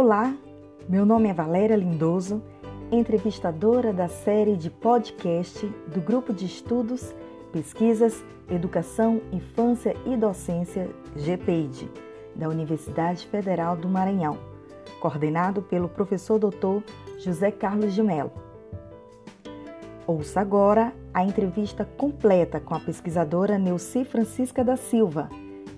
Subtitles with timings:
[0.00, 0.32] Olá,
[0.88, 2.40] meu nome é Valéria Lindoso,
[2.92, 7.12] entrevistadora da série de podcast do Grupo de Estudos,
[7.52, 11.90] Pesquisas, Educação, Infância e Docência GPID,
[12.36, 14.38] da Universidade Federal do Maranhão,
[15.00, 16.84] coordenado pelo professor doutor
[17.18, 18.30] José Carlos de Mello.
[20.06, 25.28] Ouça agora a entrevista completa com a pesquisadora Neuci Francisca da Silva,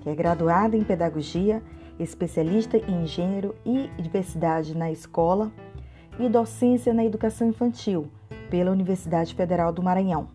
[0.02, 1.62] que é graduada em Pedagogia,
[2.02, 5.52] especialista em Gênero e Diversidade na Escola
[6.18, 8.10] e Docência na Educação Infantil
[8.50, 10.28] pela Universidade Federal do Maranhão.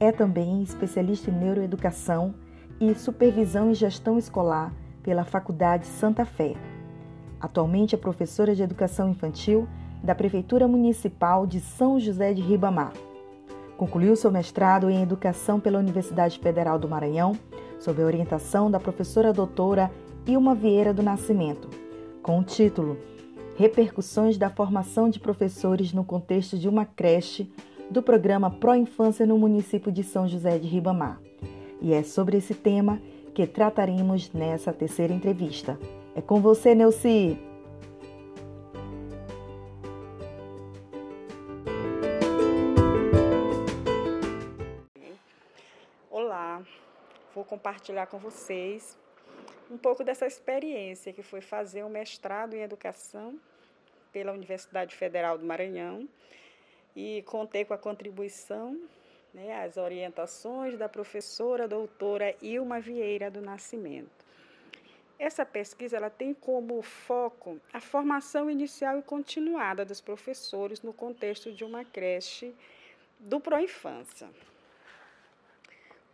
[0.00, 2.34] É também especialista em Neuroeducação
[2.80, 4.72] e Supervisão e Gestão Escolar
[5.02, 6.54] pela Faculdade Santa Fé.
[7.40, 9.68] Atualmente é professora de Educação Infantil
[10.02, 12.92] da Prefeitura Municipal de São José de Ribamar.
[13.76, 17.36] Concluiu seu mestrado em Educação pela Universidade Federal do Maranhão,
[17.78, 19.90] sob a orientação da professora doutora
[20.26, 21.68] Ilma Vieira do Nascimento,
[22.22, 22.96] com o título
[23.56, 27.50] Repercussões da formação de professores no contexto de uma creche
[27.90, 31.20] do programa Pro Infância no município de São José de Ribamar.
[31.80, 33.00] E é sobre esse tema
[33.34, 35.78] que trataremos nessa terceira entrevista.
[36.14, 37.38] É com você, Neuci!
[47.34, 48.96] vou compartilhar com vocês
[49.70, 53.38] um pouco dessa experiência que foi fazer um mestrado em educação
[54.12, 56.08] pela Universidade Federal do Maranhão
[56.94, 58.78] e contei com a contribuição,
[59.32, 64.22] né, as orientações da professora doutora Ilma Vieira do Nascimento.
[65.18, 71.52] Essa pesquisa ela tem como foco a formação inicial e continuada dos professores no contexto
[71.52, 72.52] de uma creche
[73.18, 74.28] do Proinfância.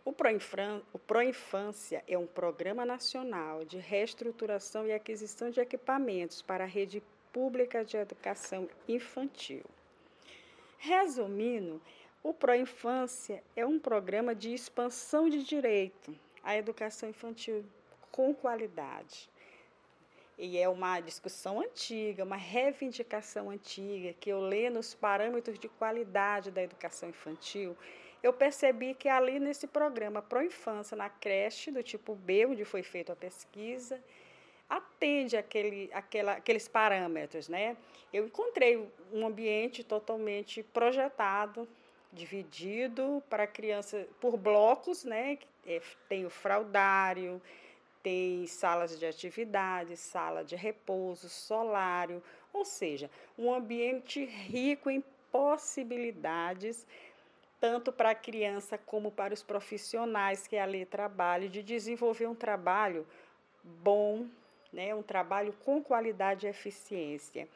[0.09, 7.03] O Proinfância é um programa nacional de reestruturação e aquisição de equipamentos para a rede
[7.31, 9.63] pública de educação infantil.
[10.79, 11.79] Resumindo,
[12.23, 17.63] o Proinfância é um programa de expansão de direito à educação infantil
[18.11, 19.29] com qualidade.
[20.39, 26.49] E é uma discussão antiga, uma reivindicação antiga, que eu leio nos parâmetros de qualidade
[26.49, 27.77] da educação infantil
[28.21, 32.83] eu percebi que ali nesse programa Pro Infância, na creche do tipo B, onde foi
[32.83, 34.01] feita a pesquisa,
[34.69, 37.75] atende aquele, aquela, aqueles parâmetros, né?
[38.13, 41.67] Eu encontrei um ambiente totalmente projetado,
[42.11, 45.39] dividido para criança por blocos, né?
[45.65, 47.41] É, tem o fraudário,
[48.03, 56.85] tem salas de atividades, sala de repouso, solário, ou seja, um ambiente rico em possibilidades
[57.59, 63.05] tanto para a criança como para os profissionais que ali trabalham, de desenvolver um trabalho
[63.63, 64.25] bom,
[64.71, 67.47] né, um trabalho com qualidade e eficiência.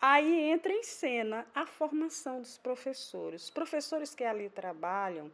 [0.00, 3.44] Aí entra em cena a formação dos professores.
[3.44, 5.30] Os professores que ali trabalham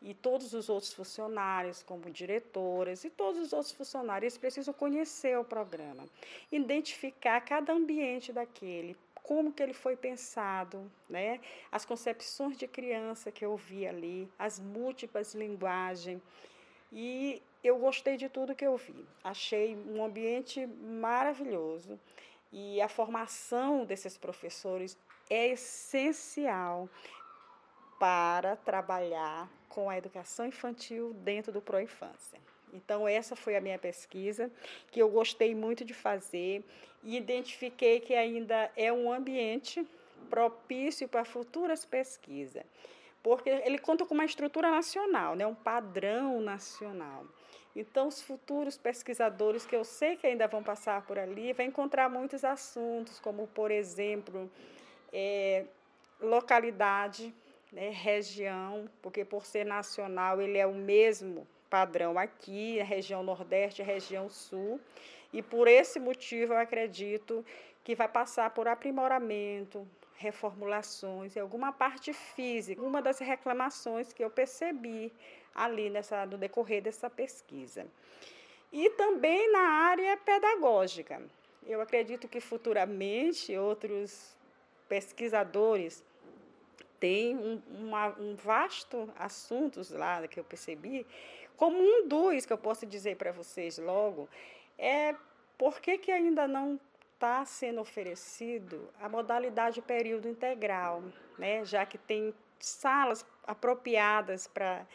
[0.00, 5.44] e todos os outros funcionários, como diretoras e todos os outros funcionários, precisam conhecer o
[5.44, 6.04] programa,
[6.52, 11.40] identificar cada ambiente daquele, como que ele foi pensado, né?
[11.72, 16.20] As concepções de criança que eu vi ali, as múltiplas linguagens.
[16.92, 19.08] E eu gostei de tudo que eu vi.
[19.24, 21.98] Achei um ambiente maravilhoso.
[22.52, 24.96] E a formação desses professores
[25.30, 26.86] é essencial
[27.98, 32.38] para trabalhar com a educação infantil dentro do Proinfância.
[32.74, 34.50] Então, essa foi a minha pesquisa,
[34.90, 36.64] que eu gostei muito de fazer
[37.04, 39.86] e identifiquei que ainda é um ambiente
[40.28, 42.64] propício para futuras pesquisas,
[43.22, 47.24] porque ele conta com uma estrutura nacional, né, um padrão nacional.
[47.76, 52.08] Então, os futuros pesquisadores que eu sei que ainda vão passar por ali vão encontrar
[52.08, 54.50] muitos assuntos, como, por exemplo,
[55.12, 55.64] é,
[56.20, 57.32] localidade,
[57.72, 64.28] né, região, porque por ser nacional ele é o mesmo padrão aqui, região Nordeste região
[64.30, 64.80] Sul.
[65.32, 67.44] E por esse motivo eu acredito
[67.82, 69.84] que vai passar por aprimoramento,
[70.14, 75.12] reformulações e alguma parte física, uma das reclamações que eu percebi
[75.52, 77.84] ali nessa, no decorrer dessa pesquisa.
[78.72, 81.20] E também na área pedagógica.
[81.66, 84.36] Eu acredito que futuramente outros
[84.88, 86.04] pesquisadores
[87.00, 91.04] têm um, uma, um vasto assuntos lá que eu percebi
[91.56, 94.28] como um dos que eu posso dizer para vocês logo,
[94.78, 95.14] é
[95.56, 96.78] por que, que ainda não
[97.14, 101.02] está sendo oferecido a modalidade período integral,
[101.38, 101.64] né?
[101.64, 104.86] já que tem salas apropriadas para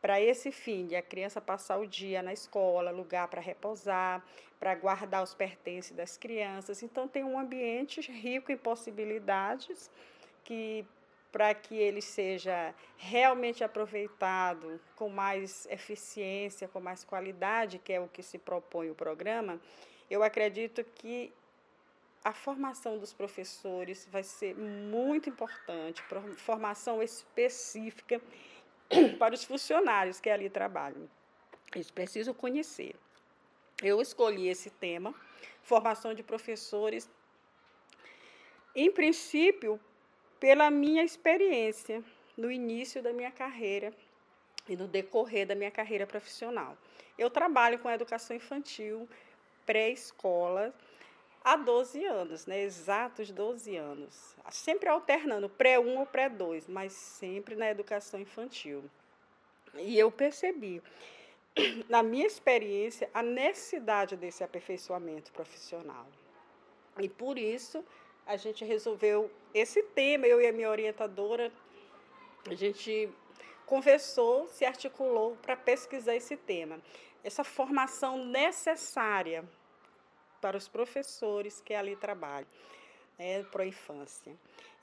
[0.00, 4.24] para esse fim, de a criança passar o dia na escola, lugar para repousar,
[4.58, 6.82] para guardar os pertences das crianças.
[6.82, 9.90] Então, tem um ambiente rico em possibilidades
[10.42, 10.86] que
[11.32, 18.08] para que ele seja realmente aproveitado com mais eficiência, com mais qualidade, que é o
[18.08, 19.60] que se propõe o programa,
[20.10, 21.32] eu acredito que
[22.24, 26.02] a formação dos professores vai ser muito importante,
[26.36, 28.20] formação específica
[29.18, 31.08] para os funcionários que ali trabalham.
[31.74, 32.94] Eles precisam conhecer.
[33.82, 35.14] Eu escolhi esse tema,
[35.62, 37.08] formação de professores,
[38.74, 39.80] em princípio,
[40.40, 42.02] pela minha experiência
[42.36, 43.92] no início da minha carreira
[44.66, 46.76] e no decorrer da minha carreira profissional.
[47.18, 49.06] Eu trabalho com educação infantil,
[49.66, 50.74] pré-escola,
[51.44, 52.62] há 12 anos, né?
[52.62, 54.34] exatos 12 anos.
[54.50, 58.82] Sempre alternando pré-1 ou pré-2, mas sempre na educação infantil.
[59.74, 60.82] E eu percebi,
[61.88, 66.06] na minha experiência, a necessidade desse aperfeiçoamento profissional.
[66.98, 67.84] E por isso
[68.30, 71.50] a gente resolveu esse tema, eu e a minha orientadora,
[72.48, 73.10] a gente
[73.66, 76.80] conversou, se articulou para pesquisar esse tema.
[77.24, 79.44] Essa formação necessária
[80.40, 82.46] para os professores que ali trabalham,
[83.18, 84.32] né, para a infância.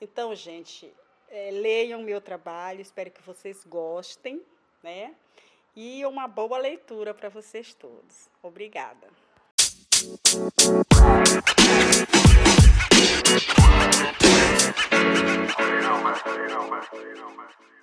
[0.02, 0.94] Então, gente,
[1.30, 4.42] é, leiam meu trabalho, espero que vocês gostem,
[4.84, 5.16] né?
[5.74, 8.30] E uma boa leitura para vocês todos.
[8.44, 9.08] Obrigada.
[13.38, 13.54] You don't
[16.04, 17.77] matter, you don't matter, you don't matter.